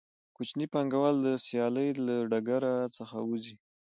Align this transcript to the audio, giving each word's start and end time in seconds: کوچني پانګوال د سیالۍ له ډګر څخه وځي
کوچني 0.35 0.65
پانګوال 0.73 1.15
د 1.25 1.27
سیالۍ 1.45 1.89
له 2.05 2.15
ډګر 2.31 2.63
څخه 2.97 3.17
وځي 3.29 3.55